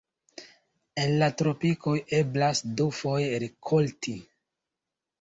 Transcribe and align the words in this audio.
En 1.01 1.13
la 1.25 1.27
tropikoj 1.41 1.95
eblas 2.21 2.65
dufoje 2.83 3.31
rikolti. 3.47 4.19